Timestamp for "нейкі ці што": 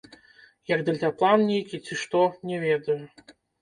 1.51-2.27